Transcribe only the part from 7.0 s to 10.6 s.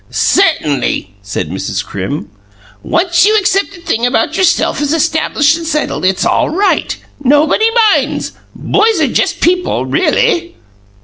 Nobody minds. Boys are just people, really."